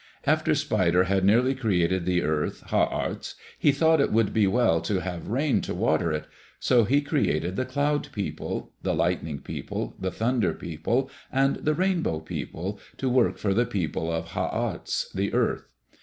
[0.25, 4.81] After Spider had nearly created the earth, Ha arts, he thought it would be well
[4.81, 6.25] to have rain to water it,
[6.59, 12.19] so he created the Cloud People, the Lightning People, the Thunder People, and the Rainbow
[12.19, 15.69] People, to work for the people of Ha arts, the earth.